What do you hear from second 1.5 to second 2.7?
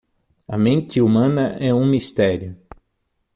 é um mistério